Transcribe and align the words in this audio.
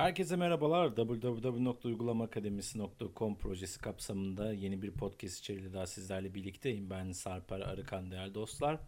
Herkese 0.00 0.36
merhabalar. 0.36 0.96
www.uygulamaakademisi.com 0.96 3.38
projesi 3.38 3.78
kapsamında 3.78 4.52
yeni 4.52 4.82
bir 4.82 4.90
podcast 4.90 5.38
içeriğiyle 5.38 5.72
daha 5.72 5.86
sizlerle 5.86 6.34
birlikteyim. 6.34 6.90
Ben 6.90 7.12
Sarper 7.12 7.60
Arıkan 7.60 8.10
değerli 8.10 8.34
dostlar. 8.34 8.80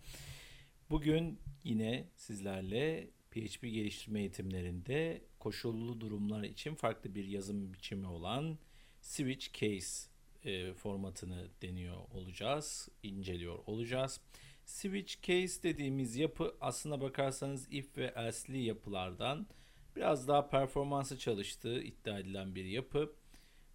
Bugün 0.90 1.40
yine 1.64 2.08
sizlerle 2.16 3.10
PHP 3.30 3.62
geliştirme 3.62 4.20
eğitimlerinde 4.20 5.24
koşullu 5.38 6.00
durumlar 6.00 6.42
için 6.42 6.74
farklı 6.74 7.14
bir 7.14 7.24
yazım 7.24 7.74
biçimi 7.74 8.06
olan 8.06 8.58
switch 9.00 9.52
case 9.52 10.08
e, 10.44 10.74
formatını 10.74 11.48
deniyor 11.62 11.96
olacağız, 12.10 12.88
inceliyor 13.02 13.58
olacağız. 13.66 14.20
Switch 14.64 15.22
case 15.22 15.62
dediğimiz 15.62 16.16
yapı 16.16 16.54
aslına 16.60 17.00
bakarsanız 17.00 17.68
if 17.70 17.98
ve 17.98 18.12
else'li 18.16 18.62
yapılardan 18.62 19.46
biraz 19.96 20.28
daha 20.28 20.48
performansı 20.48 21.18
çalıştığı 21.18 21.82
iddia 21.82 22.18
edilen 22.18 22.54
bir 22.54 22.64
yapı 22.64 23.12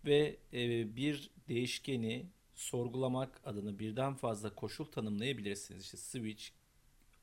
ve 0.06 0.38
e, 0.54 0.96
bir 0.96 1.32
değişkeni 1.48 2.26
sorgulamak 2.56 3.42
adına 3.46 3.80
birden 3.80 4.14
fazla 4.14 4.56
koşul 4.56 4.86
tanımlayabilirsiniz. 4.86 5.84
İşte 5.84 5.98
switch, 5.98 6.46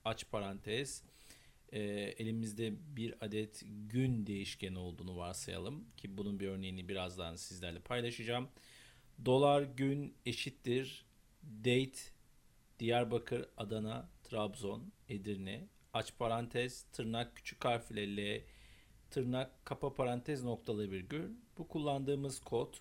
aç 0.05 0.31
parantez, 0.31 1.03
e, 1.73 1.81
elimizde 2.19 2.73
bir 2.97 3.15
adet 3.21 3.65
gün 3.89 4.27
değişkeni 4.27 4.79
olduğunu 4.79 5.17
varsayalım 5.17 5.85
ki 5.97 6.19
bunun 6.19 6.41
bir 6.41 6.49
örneğini 6.49 6.89
birazdan 6.89 7.37
sizlerle 7.37 7.81
paylaşacağım. 7.81 8.49
Dolar 9.25 9.63
gün 9.63 10.15
eşittir 10.27 11.05
date 11.43 11.99
Diyarbakır, 12.79 13.47
Adana, 13.57 14.09
Trabzon, 14.23 14.93
Edirne, 15.09 15.69
aç 15.93 16.19
parantez, 16.19 16.83
tırnak 16.83 17.37
küçük 17.37 17.65
harf 17.65 17.91
ile 17.91 18.17
L, 18.17 18.43
tırnak 19.15 19.65
kapa 19.65 19.95
parantez 19.95 20.45
noktalı 20.45 20.91
virgül. 20.91 21.31
Bu 21.59 21.69
kullandığımız 21.69 22.41
kod 22.41 22.75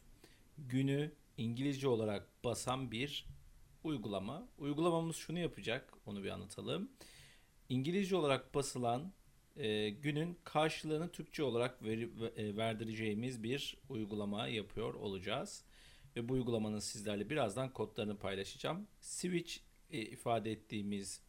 günü 0.58 1.12
İngilizce 1.38 1.88
olarak 1.88 2.44
basan 2.44 2.92
bir 2.92 3.26
uygulama. 3.84 4.48
Uygulamamız 4.58 5.16
şunu 5.16 5.40
yapacak, 5.40 5.94
onu 6.06 6.24
bir 6.24 6.30
anlatalım. 6.30 6.90
İngilizce 7.70 8.16
olarak 8.16 8.56
basılan 8.56 9.12
e, 9.58 9.90
günün 9.90 10.38
karşılığını 10.44 11.12
Türkçe 11.12 11.44
olarak 11.44 11.84
veri, 11.84 12.10
e, 12.38 12.58
verdireceğimiz 12.58 13.44
bir 13.44 13.78
uygulama 13.90 14.48
yapıyor 14.48 14.94
olacağız. 14.94 15.64
Ve 16.16 16.30
bu 16.30 16.34
uygulamanın 16.34 16.80
sizlerle 16.80 17.30
birazdan 17.30 17.74
kodlarını 17.74 18.18
paylaşacağım. 18.18 18.88
Switch 19.02 19.58
e, 19.92 20.02
ifade 20.02 20.52
ettiğimiz 20.52 21.22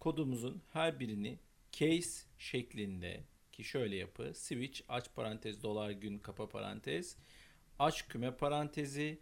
kodumuzun 0.00 0.62
her 0.72 1.00
birini 1.00 1.38
case 1.72 2.26
şeklinde 2.38 3.24
ki 3.58 3.64
şöyle 3.64 3.96
yapı. 3.96 4.32
Switch 4.34 4.80
aç 4.88 5.14
parantez 5.14 5.62
dolar 5.62 5.90
gün 5.90 6.18
kapa 6.18 6.48
parantez. 6.48 7.16
Aç 7.78 8.08
küme 8.08 8.36
parantezi. 8.36 9.18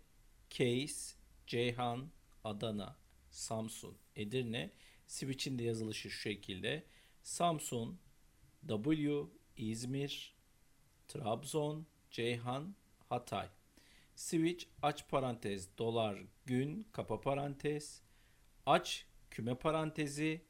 Case 0.50 1.16
Ceyhan 1.46 2.10
Adana 2.44 2.96
Samsun 3.30 3.98
Edirne. 4.16 4.70
Switch'in 5.06 5.58
de 5.58 5.62
yazılışı 5.62 6.10
şu 6.10 6.20
şekilde. 6.20 6.84
Samsun 7.22 7.98
W 8.68 9.26
İzmir 9.56 10.34
Trabzon 11.08 11.86
Ceyhan 12.10 12.74
Hatay. 13.08 13.48
Switch 14.16 14.66
aç 14.82 15.08
parantez 15.08 15.78
dolar 15.78 16.18
gün 16.46 16.88
kapa 16.92 17.20
parantez. 17.20 18.02
Aç 18.66 19.06
küme 19.30 19.54
parantezi. 19.54 20.42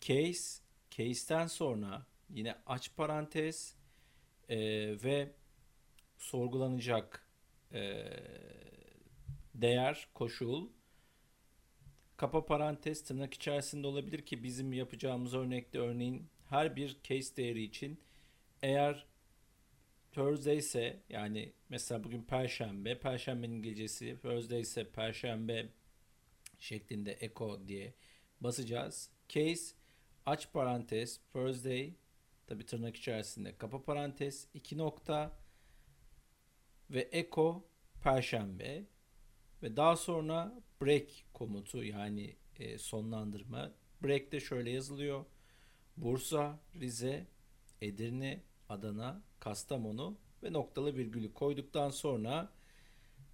Case 0.00 0.62
case'ten 0.90 1.46
sonra 1.46 2.11
yine 2.32 2.54
aç 2.66 2.96
parantez 2.96 3.76
e, 4.48 4.58
ve 5.04 5.32
sorgulanacak 6.18 7.26
e, 7.72 8.04
değer 9.54 10.08
koşul 10.14 10.68
kapa 12.16 12.46
parantez 12.46 13.04
tırnak 13.04 13.34
içerisinde 13.34 13.86
olabilir 13.86 14.26
ki 14.26 14.42
bizim 14.42 14.72
yapacağımız 14.72 15.34
örnekte 15.34 15.78
örneğin 15.78 16.28
her 16.48 16.76
bir 16.76 16.96
case 17.02 17.36
değeri 17.36 17.62
için 17.62 18.00
eğer 18.62 19.06
Thursday 20.12 20.56
ise 20.56 21.00
yani 21.08 21.52
mesela 21.68 22.04
bugün 22.04 22.22
Perşembe, 22.22 22.98
Perşembenin 22.98 23.56
İngilizcesi, 23.56 24.18
Thursday 24.22 24.60
ise 24.60 24.90
Perşembe 24.90 25.68
şeklinde 26.58 27.16
echo 27.20 27.68
diye 27.68 27.94
basacağız. 28.40 29.10
Case 29.28 29.74
aç 30.26 30.52
parantez 30.52 31.20
Thursday 31.32 31.94
tabi 32.52 32.66
tırnak 32.66 32.96
içerisinde 32.96 33.56
kapa 33.56 33.82
parantez 33.82 34.46
iki 34.54 34.78
nokta 34.78 35.32
ve 36.90 37.08
echo 37.12 37.64
perşembe 38.02 38.84
ve 39.62 39.76
daha 39.76 39.96
sonra 39.96 40.62
break 40.82 41.06
komutu 41.32 41.84
yani 41.84 42.36
e, 42.58 42.78
sonlandırma. 42.78 43.72
Break 44.04 44.32
de 44.32 44.40
şöyle 44.40 44.70
yazılıyor. 44.70 45.24
Bursa, 45.96 46.58
Rize, 46.80 47.26
Edirne, 47.80 48.42
Adana, 48.68 49.22
Kastamonu 49.40 50.18
ve 50.42 50.52
noktalı 50.52 50.96
virgülü 50.96 51.32
koyduktan 51.32 51.90
sonra 51.90 52.52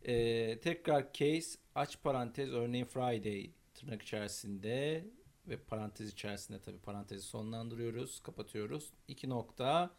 e, 0.03 0.59
tekrar 0.61 1.13
case 1.13 1.59
aç 1.75 2.03
parantez 2.03 2.51
örneğin 2.51 2.85
Friday 2.85 3.51
tırnak 3.75 4.03
içerisinde 4.03 5.05
ve 5.49 5.57
parantez 5.57 6.13
içerisinde 6.13 6.61
tabi 6.61 6.79
parantezi 6.79 7.23
sonlandırıyoruz, 7.23 8.21
kapatıyoruz. 8.21 8.93
İki 9.09 9.29
nokta 9.29 9.91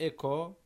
eko 0.00 0.58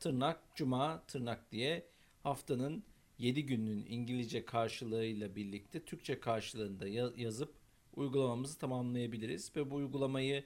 tırnak 0.00 0.40
cuma 0.54 1.02
tırnak 1.06 1.52
diye 1.52 1.86
haftanın 2.22 2.84
7 3.18 3.46
gününün 3.46 3.86
İngilizce 3.88 4.44
karşılığıyla 4.44 5.36
birlikte 5.36 5.84
Türkçe 5.84 6.20
karşılığında 6.20 6.88
yazıp 7.16 7.54
uygulamamızı 7.96 8.58
tamamlayabiliriz 8.58 9.56
ve 9.56 9.70
bu 9.70 9.74
uygulamayı 9.74 10.44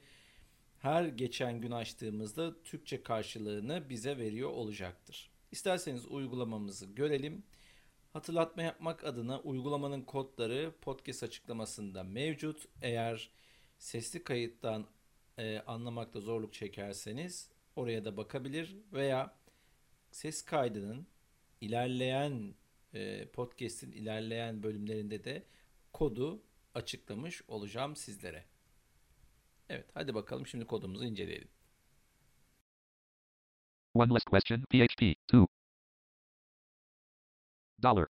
her 0.78 1.04
geçen 1.04 1.60
gün 1.60 1.70
açtığımızda 1.70 2.62
Türkçe 2.62 3.02
karşılığını 3.02 3.88
bize 3.88 4.18
veriyor 4.18 4.50
olacaktır. 4.50 5.30
İsterseniz 5.50 6.06
uygulamamızı 6.06 6.86
görelim. 6.86 7.42
Hatırlatma 8.12 8.62
yapmak 8.62 9.04
adına 9.04 9.40
uygulamanın 9.40 10.02
kodları 10.02 10.72
podcast 10.80 11.22
açıklamasında 11.22 12.02
mevcut. 12.02 12.68
Eğer 12.82 13.30
sesli 13.78 14.24
kayıttan 14.24 14.86
e, 15.38 15.58
anlamakta 15.66 16.20
zorluk 16.20 16.52
çekerseniz 16.52 17.50
oraya 17.76 18.04
da 18.04 18.16
bakabilir 18.16 18.76
veya 18.92 19.34
ses 20.10 20.42
kaydının 20.42 21.06
ilerleyen 21.60 22.54
e, 22.94 23.26
podcast'in 23.28 23.92
ilerleyen 23.92 24.62
bölümlerinde 24.62 25.24
de 25.24 25.42
kodu 25.92 26.42
açıklamış 26.74 27.42
olacağım 27.48 27.96
sizlere. 27.96 28.44
Evet 29.68 29.86
hadi 29.94 30.14
bakalım 30.14 30.46
şimdi 30.46 30.64
kodumuzu 30.64 31.04
inceleyelim. 31.04 31.48
One 33.94 34.14
less 34.14 34.24
question, 34.24 34.60
PHP, 34.60 35.02
2. 35.02 35.46
Dollar. 37.82 38.08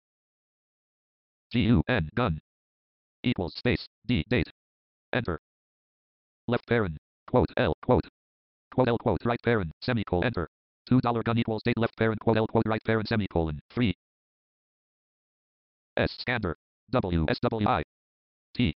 G-U-N, 1.50 2.10
gun. 2.14 2.38
Equals 3.22 3.54
space, 3.54 3.86
D, 4.06 4.22
date. 4.28 4.50
Enter. 5.14 5.40
Left 6.46 6.66
parent, 6.68 6.98
quote, 7.30 7.48
L, 7.56 7.72
quote. 7.82 8.06
Quote 8.74 8.88
L, 8.88 8.98
quote, 8.98 9.24
right 9.24 9.40
parent, 9.42 9.72
semicolon, 9.80 10.24
enter. 10.24 10.48
Two 10.86 11.00
dollar 11.00 11.22
gun 11.22 11.38
equals 11.38 11.62
date 11.64 11.78
left 11.78 11.96
parent, 11.96 12.20
quote 12.20 12.36
L, 12.36 12.46
quote, 12.46 12.66
right 12.66 12.82
parent, 12.84 13.08
semicolon, 13.08 13.58
free. 13.70 13.94
S, 15.96 16.14
scanner. 16.20 16.56
W, 16.90 17.24
S, 17.28 17.38
W, 17.40 17.66
I. 17.66 17.82
T. 18.54 18.74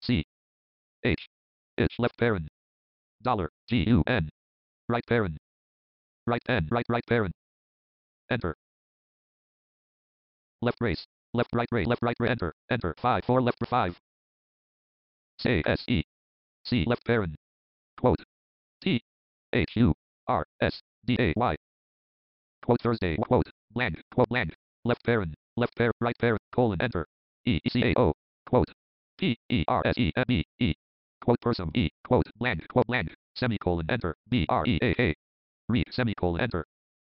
C. 0.00 0.24
H. 1.04 1.28
H, 1.76 1.94
left 1.98 2.16
parent. 2.16 2.48
Dollar, 3.22 3.50
G-U-N. 3.68 4.28
Right 4.88 5.04
parent. 5.06 5.36
Right 6.26 6.42
N, 6.48 6.68
right, 6.70 6.86
right 6.88 7.04
parent. 7.06 7.34
Enter. 8.30 8.56
Left 10.62 10.80
race. 10.80 11.04
Left 11.34 11.50
right 11.54 11.68
ray. 11.72 11.84
Left 11.84 12.02
right 12.02 12.16
ray. 12.20 12.28
Enter. 12.30 12.54
Enter. 12.70 12.94
5 13.02 13.24
4 13.24 13.42
left 13.42 13.58
5. 13.68 14.00
Say 15.40 15.62
S 15.66 15.84
E. 15.88 16.02
C 16.64 16.84
left 16.86 17.04
parent. 17.04 17.34
Quote. 17.98 18.22
T. 18.80 19.02
H 19.52 19.70
U. 19.74 19.92
R 20.28 20.46
S 20.60 20.80
D 21.04 21.16
A 21.18 21.32
Y. 21.36 21.56
Quote 22.64 22.80
Thursday. 22.80 23.16
Quote. 23.16 23.48
Blank. 23.72 24.00
Quote 24.14 24.28
blank. 24.28 24.54
Left 24.84 25.02
parent. 25.04 25.34
Left 25.56 25.76
parent. 25.76 25.96
Right 26.00 26.16
parent. 26.20 26.40
Colon. 26.54 26.80
Enter. 26.80 27.06
E 27.44 27.58
E 27.64 27.70
C 27.70 27.82
A 27.82 27.98
O. 27.98 28.12
Quote. 28.48 28.70
P 29.18 29.36
E 29.50 29.64
R 29.66 29.82
S 29.84 29.98
E 29.98 30.12
M 30.14 30.24
E 30.28 30.44
E. 30.60 30.74
Quote 31.24 31.40
person 31.40 31.72
E. 31.74 31.88
Quote 32.06 32.26
blank. 32.36 32.68
Quote 32.68 32.86
blank. 32.86 33.12
Semicolon. 33.34 33.86
Enter. 33.88 34.14
B 34.28 34.46
R 34.48 34.64
E 34.66 34.78
A 34.80 34.94
A. 35.00 35.14
Read. 35.68 35.88
Semicolon. 35.90 36.40
Enter. 36.40 36.64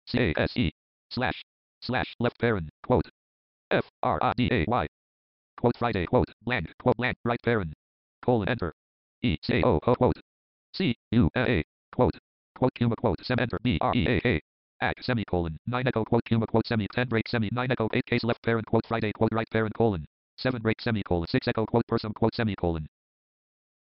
C 0.06 0.18
A 0.18 0.40
S 0.40 0.56
E. 0.56 0.70
Slash. 1.10 1.42
Slash. 1.80 2.14
Left 2.20 2.38
parent. 2.38 2.68
Quote. 2.86 3.08
F 3.72 3.88
R 4.02 4.18
I 4.22 4.32
D 4.36 4.48
A 4.52 4.64
Y. 4.68 4.86
Quote 5.58 5.76
Friday 5.76 6.06
quote 6.06 6.28
blank 6.42 6.72
quote 6.78 6.96
blank 6.96 7.16
right 7.24 7.40
parent 7.42 7.72
colon 8.24 8.48
enter. 8.48 8.72
E 9.22 9.38
C 9.42 9.62
O 9.64 9.80
O 9.86 9.94
quote. 9.94 10.20
C 10.74 10.94
U 11.12 11.30
A 11.36 11.50
A 11.50 11.64
quote. 11.94 12.16
Quote 12.56 12.74
Puma 12.74 12.96
quote 12.96 13.24
sem 13.24 13.38
enter 13.40 13.58
B 13.62 13.78
R 13.80 13.92
E 13.94 14.06
A 14.06 14.28
A 14.28 14.40
Act 14.82 15.04
semicolon 15.04 15.56
nine 15.66 15.86
echo 15.86 16.04
quote 16.04 16.24
Puma 16.24 16.46
quote 16.46 16.66
semi 16.66 16.86
ten 16.92 17.08
break 17.08 17.28
semi 17.28 17.48
nine 17.52 17.70
echo 17.70 17.88
eight 17.94 18.04
case 18.06 18.24
left 18.24 18.42
parent 18.42 18.66
quote 18.66 18.86
Friday 18.86 19.12
quote 19.12 19.32
right 19.32 19.48
parent 19.50 19.74
colon 19.74 20.04
seven 20.36 20.60
break 20.60 20.80
semicolon 20.80 21.26
six 21.28 21.46
echo 21.46 21.64
quote 21.64 21.86
person 21.86 22.12
quote 22.12 22.34
semicolon 22.34 22.86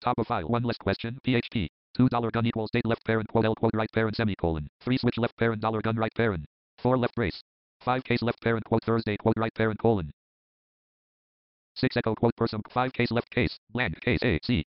top 0.02 0.18
of 0.18 0.26
file 0.26 0.46
one 0.48 0.62
less 0.62 0.76
question 0.76 1.18
PHP 1.26 1.68
two 1.96 2.08
dollar 2.08 2.30
gun 2.30 2.46
equals 2.46 2.70
date 2.72 2.84
left 2.84 3.04
parent 3.04 3.28
quote 3.28 3.44
L 3.44 3.54
quote 3.54 3.74
right 3.74 3.90
parent 3.92 4.16
semicolon 4.16 4.68
three 4.80 4.98
switch 4.98 5.16
left 5.16 5.36
parent 5.38 5.62
dollar 5.62 5.80
gun 5.80 5.96
right 5.96 6.14
parent 6.14 6.44
four 6.78 6.98
left 6.98 7.14
brace 7.14 7.42
five 7.82 8.04
case 8.04 8.22
left 8.22 8.40
parent 8.40 8.64
quote 8.64 8.84
Thursday 8.84 9.16
quote 9.16 9.36
right 9.36 9.54
parent 9.54 9.78
colon. 9.80 10.10
Six 11.74 11.96
echo 11.96 12.14
quote 12.14 12.36
person 12.36 12.60
five 12.70 12.92
case 12.92 13.10
left 13.10 13.30
case 13.30 13.58
blank 13.70 14.00
case 14.00 14.20
A 14.22 14.38
C 14.44 14.64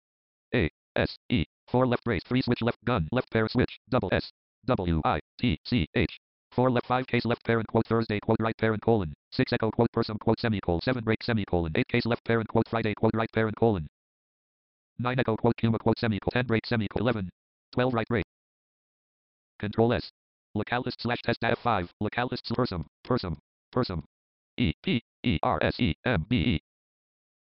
A 0.54 0.70
S 0.96 1.16
E. 1.30 1.44
Four 1.68 1.86
left 1.86 2.04
brace 2.04 2.22
three 2.26 2.42
switch 2.42 2.62
left 2.62 2.84
gun 2.84 3.08
left 3.12 3.30
parent 3.30 3.50
switch 3.52 3.78
double 3.90 4.08
S 4.12 4.30
W 4.66 5.00
I 5.04 5.20
T 5.38 5.58
C 5.64 5.86
H. 5.94 6.18
Four 6.52 6.70
left 6.70 6.86
five 6.86 7.06
case 7.06 7.24
left 7.24 7.44
parent 7.44 7.66
quote 7.68 7.86
Thursday 7.86 8.20
quote 8.20 8.40
right 8.40 8.56
parent 8.56 8.82
colon. 8.82 9.12
Six 9.32 9.52
echo 9.52 9.70
quote 9.70 9.92
person 9.92 10.16
quote 10.18 10.40
semicolon 10.40 10.80
seven 10.82 11.04
break 11.04 11.22
semicolon 11.22 11.72
eight 11.74 11.88
case 11.88 12.06
left 12.06 12.24
parent 12.24 12.48
quote 12.48 12.68
Friday 12.68 12.94
quote 12.94 13.14
right 13.14 13.30
parent 13.32 13.56
colon. 13.56 13.86
Nine 14.98 15.18
echo 15.18 15.36
quote 15.36 15.56
Puma 15.56 15.78
quote 15.78 15.98
semicolon 15.98 16.32
ten 16.32 16.46
break 16.46 16.66
semicolon 16.66 17.02
eleven. 17.02 17.30
Twelve 17.72 17.92
right 17.92 18.06
break. 18.08 18.24
Control 19.58 19.92
S 19.92 20.10
localist 20.56 21.00
slash 21.00 21.20
test 21.22 21.40
data 21.40 21.56
five. 21.56 21.90
Localist 22.02 22.54
person 22.54 22.84
person 23.02 23.36
person 23.72 24.02
E. 24.56 24.72
P. 24.82 25.02
E. 25.24 25.38
R. 25.42 25.58
S. 25.62 25.80
E. 25.80 25.94
M. 26.04 26.24
B. 26.28 26.36
E. 26.36 26.60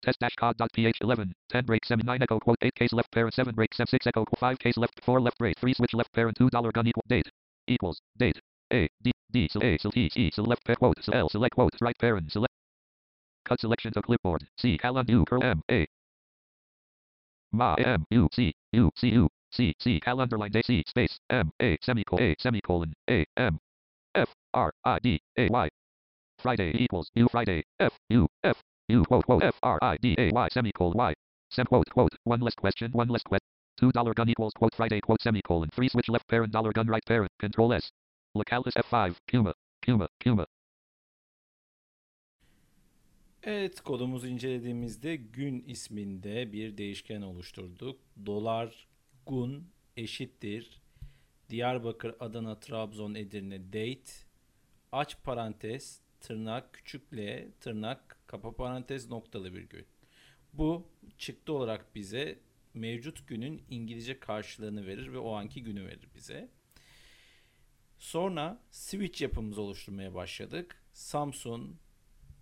Test 0.04 0.20
dash 0.20 0.36
cod 0.36 0.58
dot 0.58 0.72
ph 0.74 0.98
11 1.02 1.32
10 1.50 1.66
break 1.66 1.86
7 1.86 2.06
9 2.06 2.24
echo 2.24 2.40
quote 2.40 2.58
8 2.62 2.76
case 2.76 2.94
left 2.94 3.12
parent 3.12 3.34
7 3.34 3.54
break 3.54 3.74
7 3.74 3.88
6 3.88 4.08
echo 4.08 4.26
5 4.40 4.60
case 4.60 4.78
left 4.78 5.00
4 5.04 5.22
left 5.22 5.38
break 5.38 5.58
3 5.60 5.74
switch 5.74 5.94
left 5.94 6.12
parent 6.14 6.38
2 6.38 6.50
dollar 6.50 6.72
gun 6.72 6.88
equal 6.88 7.04
date 7.08 7.30
equals 7.68 8.02
date 8.18 8.40
a 8.74 8.90
d 9.04 9.12
d 9.32 9.48
so 9.52 9.62
a 9.62 9.78
so 9.78 9.92
t 9.92 10.10
c 10.10 10.32
so 10.34 10.42
left 10.42 10.64
quote 10.80 10.98
so 11.04 11.12
l 11.14 11.30
select 11.30 11.54
quote 11.54 11.76
right 11.82 11.98
parent 12.00 12.32
select 12.32 12.52
cut 13.52 13.60
selection 13.60 13.92
to 13.94 14.02
clipboard. 14.02 14.48
C 14.58 14.78
colon 14.78 15.06
curl 15.26 15.44
m 15.44 15.62
a. 15.70 15.86
Ma 17.52 17.76
m 17.78 18.06
u 18.10 18.30
c 18.32 18.54
u 18.72 18.90
c 18.96 19.10
u 19.10 19.28
c 19.52 19.74
c 19.80 20.00
calendar 20.00 20.38
line 20.38 20.56
a 20.56 20.62
c 20.64 20.84
space 20.88 21.20
m 21.30 21.52
a 21.62 21.78
semicolon 21.82 22.22
a 22.24 22.36
semicolon 22.40 22.94
a 23.10 23.26
m 23.38 23.58
f 24.16 24.30
r 24.54 24.72
i 24.84 25.00
d 25.00 25.20
a 25.38 25.48
y 25.50 25.70
Friday 26.38 26.72
equals 26.74 27.10
u 27.16 27.28
Friday 27.28 27.64
f 27.80 27.94
u 28.10 28.28
f 28.44 28.58
U 28.92 29.04
quote 29.06 29.26
quote 29.26 29.44
F 29.44 29.58
R 29.64 29.80
I 29.82 29.98
D 30.02 30.16
A 30.18 30.30
Y 30.34 30.48
semicolon 30.52 30.94
Y. 30.96 31.14
Sem 31.50 31.66
quote 31.66 31.90
quote. 31.90 32.14
One 32.26 32.42
less 32.42 32.56
question. 32.56 32.92
One 32.92 33.08
less 33.08 33.24
question. 33.24 33.48
Two 33.80 33.92
dollar 33.92 34.14
gun 34.14 34.30
equals 34.30 34.54
quote 34.54 34.76
Friday 34.76 35.00
quote 35.00 35.22
semicolon. 35.22 35.70
Three 35.76 35.90
switch 35.90 36.10
left 36.10 36.28
parent 36.28 36.52
dollar 36.52 36.72
gun 36.74 36.88
right 36.88 37.06
parent. 37.06 37.32
Control 37.40 37.74
S. 37.74 37.90
Localis 38.36 38.76
F5. 38.76 39.16
Puma. 39.28 39.54
Puma. 39.82 40.08
Puma. 40.20 40.46
Evet 43.44 43.82
kodumuzu 43.82 44.28
incelediğimizde 44.28 45.16
gün 45.16 45.64
isminde 45.68 46.54
bir 46.54 46.78
değişken 46.78 47.22
oluşturduk. 47.22 48.00
Dolar 48.26 48.88
gun 49.26 49.68
eşittir. 49.98 50.82
Diyarbakır, 51.50 52.16
Adana, 52.20 52.60
Trabzon, 52.60 53.16
Edirne 53.16 53.68
date. 53.68 54.12
Aç 54.92 55.18
parantez 55.24 56.02
tırnak 56.20 56.74
küçük 56.74 57.14
L 57.14 57.48
tırnak 57.60 58.18
kapa 58.28 58.56
parantez 58.56 59.10
noktalı 59.10 59.54
virgül. 59.54 59.84
Bu 60.54 60.88
çıktı 61.18 61.54
olarak 61.54 61.96
bize 61.96 62.40
mevcut 62.74 63.28
günün 63.28 63.64
İngilizce 63.70 64.20
karşılığını 64.20 64.88
verir 64.88 65.14
ve 65.14 65.18
o 65.18 65.34
anki 65.34 65.64
günü 65.64 65.86
verir 65.86 66.08
bize. 66.16 66.50
Sonra 68.00 68.64
switch 68.72 69.22
yapımızı 69.22 69.62
oluşturmaya 69.62 70.14
başladık. 70.14 70.84
Samsun, 70.94 71.80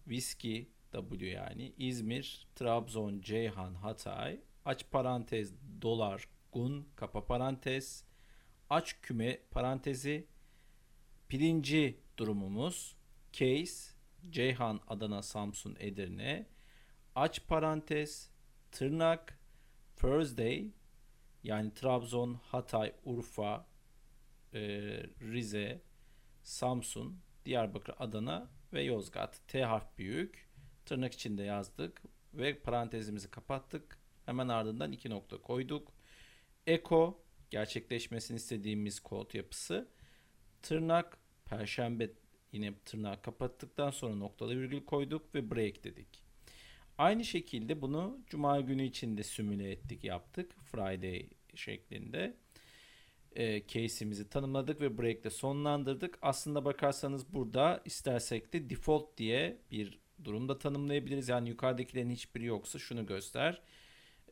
Whiskey, 0.04 0.68
W 0.92 1.26
yani 1.26 1.74
İzmir, 1.78 2.48
Trabzon, 2.56 3.22
Ceyhan, 3.22 3.74
Hatay, 3.74 4.40
aç 4.66 4.86
parantez, 4.92 5.54
dolar, 5.82 6.28
gun, 6.54 6.88
kapa 6.96 7.26
parantez, 7.26 8.04
aç 8.70 9.02
küme 9.02 9.40
parantezi, 9.52 10.28
birinci 11.32 12.00
durumumuz 12.18 12.96
case, 13.34 13.94
Ceyhan, 14.30 14.80
Adana, 14.88 15.22
Samsun, 15.22 15.76
Edirne, 15.80 16.48
aç 17.16 17.48
parantez, 17.48 18.30
tırnak, 18.72 19.40
Thursday, 19.96 20.72
yani 21.44 21.74
Trabzon, 21.74 22.34
Hatay, 22.34 22.94
Urfa, 23.06 23.68
e, 24.54 24.60
Rize, 25.22 25.82
Samsun, 26.44 27.20
Diyarbakır, 27.46 27.96
Adana 28.00 28.50
ve 28.74 28.84
Yozgat. 28.84 29.42
T 29.48 29.64
harf 29.64 29.98
büyük. 29.98 30.50
Tırnak 30.86 31.14
içinde 31.14 31.44
yazdık 31.44 32.02
ve 32.34 32.60
parantezimizi 32.60 33.32
kapattık. 33.32 34.00
Hemen 34.26 34.48
ardından 34.48 34.92
iki 34.92 35.10
nokta 35.10 35.42
koyduk. 35.42 35.92
Eko 36.68 37.24
gerçekleşmesini 37.50 38.38
istediğimiz 38.38 39.00
kod 39.00 39.34
yapısı. 39.34 39.88
Tırnak 40.62 41.18
Perşembe 41.46 42.10
Yine 42.52 42.74
tırnağı 42.86 43.22
kapattıktan 43.22 43.92
sonra 43.92 44.16
noktalı 44.16 44.58
virgül 44.58 44.86
koyduk 44.86 45.36
ve 45.36 45.52
break 45.52 45.84
dedik. 45.84 46.08
Aynı 46.98 47.26
şekilde 47.26 47.82
bunu 47.82 48.18
cuma 48.28 48.60
günü 48.60 48.84
içinde 48.84 49.24
simüle 49.24 49.72
ettik 49.72 50.04
yaptık. 50.04 50.56
Friday 50.64 51.30
şeklinde. 51.56 52.38
E, 53.36 53.68
case'imizi 53.68 54.30
tanımladık 54.30 54.82
ve 54.82 54.98
break'te 54.98 55.30
sonlandırdık. 55.30 56.20
Aslında 56.22 56.66
bakarsanız 56.66 57.34
burada 57.34 57.82
istersek 57.86 58.54
de 58.54 58.70
default 58.70 59.18
diye 59.18 59.58
bir 59.72 60.00
durumda 60.24 60.60
tanımlayabiliriz. 60.60 61.30
Yani 61.30 61.50
yukarıdakilerin 61.50 62.10
hiçbiri 62.10 62.46
yoksa 62.46 62.80
şunu 62.80 63.06
göster 63.06 63.62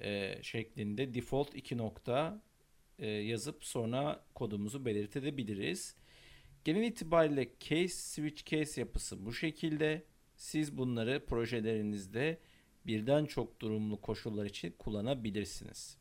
e, 0.01 0.39
şeklinde 0.41 1.13
default 1.13 1.55
iki 1.55 1.77
nokta 1.77 2.41
e, 2.99 3.07
yazıp 3.07 3.65
sonra 3.65 4.25
kodumuzu 4.35 4.85
belirtebiliriz. 4.85 5.95
Genel 6.63 6.83
itibariyle 6.83 7.49
case 7.59 7.87
switch 7.87 8.45
case 8.45 8.81
yapısı 8.81 9.25
bu 9.25 9.33
şekilde. 9.33 10.03
Siz 10.35 10.77
bunları 10.77 11.25
projelerinizde 11.25 12.39
birden 12.85 13.25
çok 13.25 13.61
durumlu 13.61 14.01
koşullar 14.01 14.45
için 14.45 14.71
kullanabilirsiniz. 14.71 15.97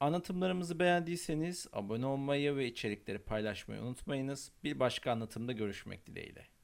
Anlatımlarımızı 0.00 0.78
beğendiyseniz 0.78 1.66
abone 1.72 2.06
olmayı 2.06 2.56
ve 2.56 2.66
içerikleri 2.66 3.18
paylaşmayı 3.18 3.82
unutmayınız. 3.82 4.52
Bir 4.64 4.80
başka 4.80 5.12
anlatımda 5.12 5.52
görüşmek 5.52 6.06
dileğiyle. 6.06 6.57